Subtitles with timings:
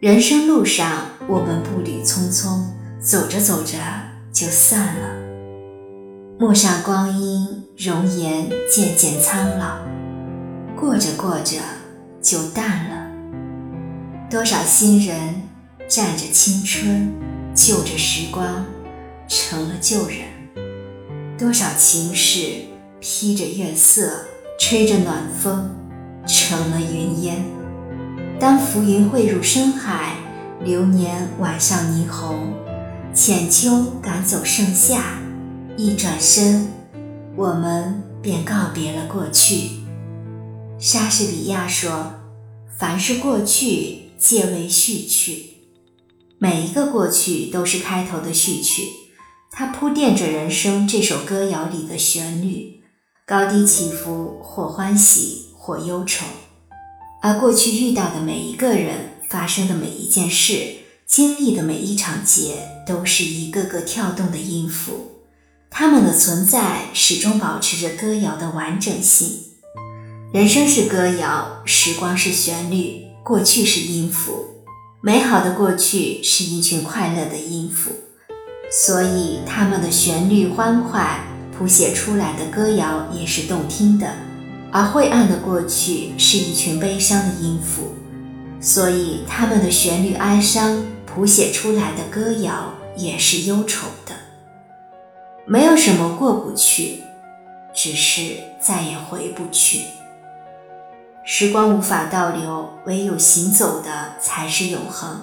[0.00, 2.64] 人生路上，我们步履匆匆，
[2.98, 3.78] 走着走着
[4.32, 5.22] 就散了。
[6.40, 7.46] 陌上光阴，
[7.78, 9.78] 容颜渐渐苍老，
[10.74, 11.58] 过着过着
[12.20, 13.01] 就淡了。
[14.32, 15.42] 多少新人
[15.86, 17.12] 站着青春，
[17.54, 18.64] 就着时光，
[19.28, 20.20] 成了旧人；
[21.38, 22.62] 多少情事
[22.98, 24.24] 披着月色，
[24.58, 25.70] 吹着暖风，
[26.26, 27.44] 成了云烟。
[28.40, 30.14] 当浮云汇入深海，
[30.64, 32.54] 流年晚上霓虹，
[33.12, 35.18] 浅秋赶走盛夏，
[35.76, 36.68] 一转身，
[37.36, 39.72] 我们便告别了过去。
[40.78, 42.14] 莎士比亚说
[42.78, 45.46] ：“凡是过去，皆为序曲。”
[46.38, 48.88] 每一个过去都是开头的序曲，
[49.50, 52.82] 它铺垫着人生这首歌谣里的旋律，
[53.26, 56.24] 高低起伏，或欢喜，或忧愁。
[57.22, 65.22] 而过去遇到的每一个人，发生的每一件事，经历的每一场劫，都是一个个跳动的音符。
[65.70, 69.44] 他们的存在始终保持着歌谣的完整性。
[70.32, 74.46] 人生是歌谣，时光是旋律，过去是音符。
[75.00, 77.90] 美好的过去是一群快乐的音符，
[78.70, 81.20] 所以他们的旋律欢快，
[81.56, 84.12] 谱写出来的歌谣也是动听的。
[84.72, 87.94] 而晦暗的过去是一群悲伤的音符，
[88.60, 94.14] 所以他们的旋律哀伤，谱写出来的歌谣也是忧愁的。
[95.46, 97.02] 没有什么过不去，
[97.72, 99.80] 只是再也回不去。
[101.24, 105.20] 时光无法倒流，唯有行走的才是永恒。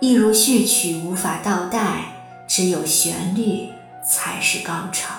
[0.00, 2.06] 一如序曲无法倒带，
[2.48, 3.68] 只有旋律
[4.04, 5.14] 才是高潮。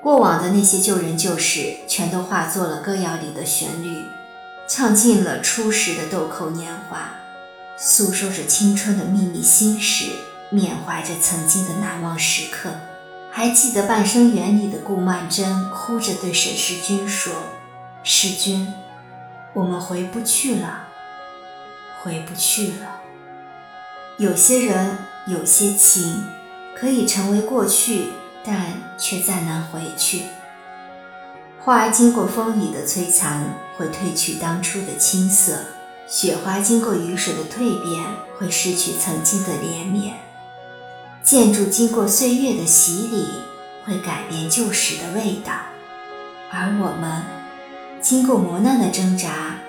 [0.00, 3.94] 过往的那些旧人旧事，全都化作了歌谣里的旋律，
[4.66, 7.10] 唱尽了初时的豆蔻年华，
[7.76, 10.06] 诉说着青春的秘密心事，
[10.48, 12.70] 缅怀着曾经的难忘时刻。
[13.30, 17.32] 还记得《半生缘》里的顾曼桢哭着对沈世钧说
[18.02, 18.66] ：“世钧，
[19.52, 20.88] 我们回不去了，
[22.02, 23.00] 回不去了。
[24.18, 26.24] 有些人，有些情，
[26.74, 28.08] 可以成为过去。”
[28.44, 30.22] 但却再难回去。
[31.60, 35.58] 花经过风雨的摧残，会褪去当初的青涩；
[36.08, 38.04] 雪花经过雨水的蜕变，
[38.36, 40.14] 会失去曾经的连绵；
[41.22, 43.28] 建筑经过岁月的洗礼，
[43.84, 45.52] 会改变旧时的味道；
[46.50, 47.22] 而我们，
[48.02, 49.60] 经过磨难的挣扎，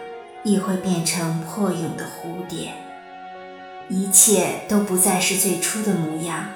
[0.42, 2.72] 亦会变成破蛹的蝴蝶。
[3.90, 6.48] 一切都不再是最初的模样。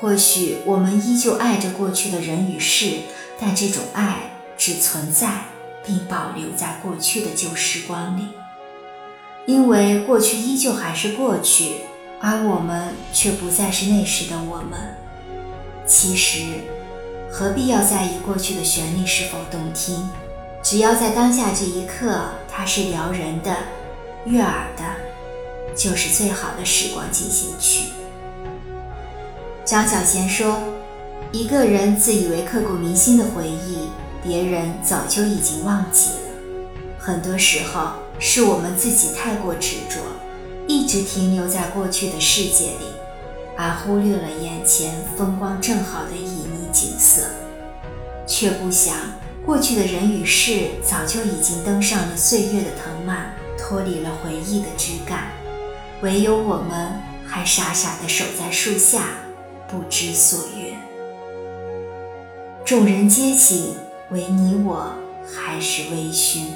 [0.00, 3.00] 或许我们依旧爱着过去的人与事，
[3.38, 5.42] 但这种爱只存在
[5.84, 8.28] 并保留在过去的旧时光里，
[9.44, 11.82] 因为过去依旧还是过去，
[12.20, 14.96] 而我们却不再是那时的我们。
[15.86, 16.42] 其实，
[17.30, 20.08] 何必要在意过去的旋律是否动听？
[20.62, 23.56] 只要在当下这一刻，它是撩人的、
[24.24, 24.84] 悦耳的，
[25.74, 27.88] 就是最好的时光进行曲。
[29.64, 30.62] 张小娴说
[31.32, 33.88] ：“一个人自以为刻骨铭心的回忆，
[34.22, 36.16] 别人早就已经忘记了。
[36.96, 39.98] 很多时候，是我们自己太过执着，
[40.68, 42.86] 一直停留在过去的世界里，
[43.56, 47.22] 而忽略了眼前风光正好的旖旎景色，
[48.26, 48.94] 却不想
[49.44, 55.32] 过去的人与事早就已经登上了岁月的藤蔓，脱离了回忆的枝干，
[56.00, 56.92] 唯有我们
[57.26, 59.04] 还傻傻地守在树下。”
[59.68, 60.76] 不知所云，
[62.62, 63.74] 众人皆醒，
[64.10, 64.92] 唯你我
[65.26, 66.48] 还是微醺。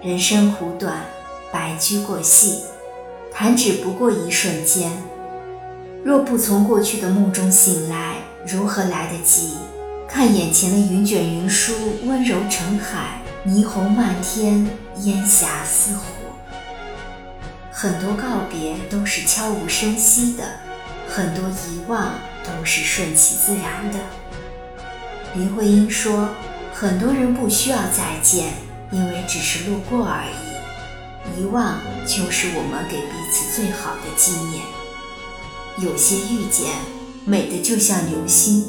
[0.00, 1.04] 人生苦短，
[1.50, 2.66] 白驹过隙，
[3.32, 4.92] 弹指不过一瞬间。
[6.04, 9.56] 若不从过去的梦中醒来，如何来得及
[10.12, 11.72] 看眼前的云卷云舒，
[12.04, 14.68] 温柔成海，霓虹漫天，
[15.02, 16.02] 烟霞似火？
[17.70, 20.42] 很多告别都是悄无声息的。
[21.06, 24.00] 很多遗忘都是顺其自然的。
[25.34, 26.30] 林徽因说
[26.74, 28.52] ：“很多人不需要再见，
[28.90, 31.40] 因为只是路过而已。
[31.40, 34.64] 遗忘就是我们给彼此最好的纪念。
[35.78, 36.66] 有些遇见，
[37.24, 38.66] 美的就像流星，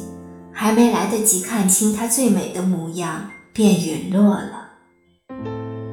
[0.62, 4.74] 还没来得及看清它最美的模样，便陨落了。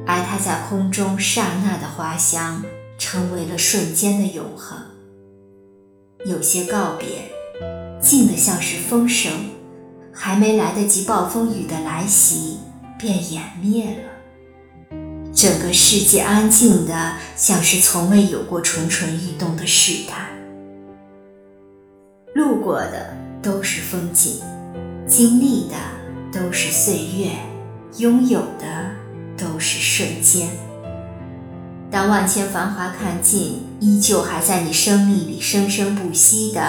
[0.05, 2.63] 而它在空中刹那的花香，
[2.99, 4.77] 成为了瞬间的永恒。
[6.23, 7.31] 有些告别，
[7.99, 9.31] 静得像是风声，
[10.13, 12.59] 还没来得及暴风雨的来袭，
[12.99, 14.99] 便湮灭了。
[15.33, 20.29] 整个世界安静的，像是从未有过蠢蠢欲动的试探。
[22.35, 24.39] 路过的都是风景，
[25.09, 25.75] 经历的
[26.31, 27.31] 都是岁月，
[27.97, 28.91] 拥有的
[29.35, 30.47] 都是瞬间。
[31.89, 36.61] 当万千繁华看尽，依旧还在你生命里生生不息的，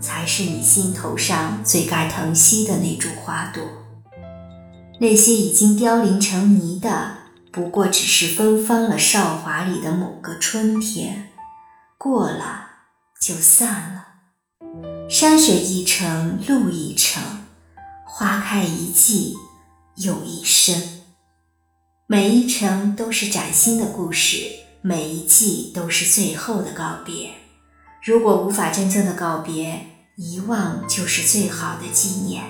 [0.00, 3.64] 才是你心头上最该疼惜的那株花朵。
[5.00, 7.14] 那些已经凋零成泥的，
[7.50, 11.30] 不过只是芬芳了韶华里的某个春天，
[11.98, 12.66] 过了
[13.20, 14.04] 就散了。
[15.10, 17.22] 山水一程，路一程，
[18.18, 19.36] 花开一季
[19.94, 20.82] 又一生。
[22.08, 24.38] 每一程都是崭新的故事。
[24.82, 27.30] 每一季都是最后的告别。
[28.04, 29.86] 如果无法真正的告别，
[30.16, 32.42] 遗忘就是最好的纪念。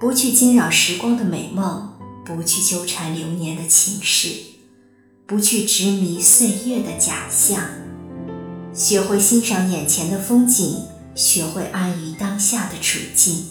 [0.00, 1.92] 不去惊扰时光的美梦，
[2.24, 4.30] 不去纠缠流年的情事，
[5.28, 7.62] 不去执迷岁月的假象。
[8.74, 13.46] 学会欣赏眼前的风景，学会安于当下的处境，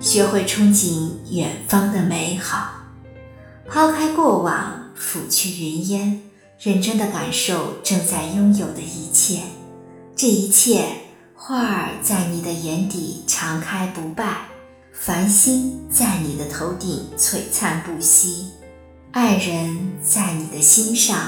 [0.00, 2.70] 学会憧憬远方的美好。
[3.68, 6.20] 抛开过往，拂去云烟。
[6.60, 9.40] 认真的感受正在拥有的一切，
[10.16, 10.86] 这一切，
[11.34, 14.46] 花儿在你的眼底常开不败，
[14.92, 18.46] 繁星在你的头顶璀璨不息，
[19.10, 21.18] 爱人在你的心上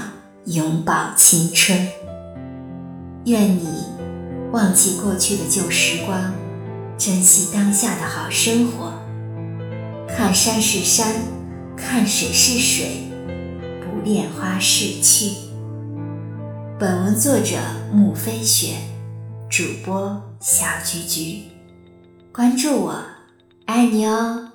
[0.46, 1.86] 永葆青春。
[3.26, 3.84] 愿你
[4.52, 6.32] 忘记过去的旧时光，
[6.98, 8.92] 珍惜当下的好生活。
[10.08, 11.14] 看山是山，
[11.76, 13.02] 看水是水。
[13.80, 15.32] 不恋花逝去。
[16.78, 17.56] 本文作者
[17.92, 18.76] 木飞雪，
[19.50, 21.42] 主播小菊菊。
[22.32, 23.02] 关注我，
[23.66, 24.45] 爱你哦。